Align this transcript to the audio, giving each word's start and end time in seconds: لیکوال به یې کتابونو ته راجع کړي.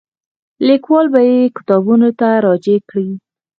لیکوال 0.67 1.07
به 1.13 1.21
یې 1.29 1.39
کتابونو 1.57 2.09
ته 2.19 2.27
راجع 2.45 2.77
کړي. 2.89 3.09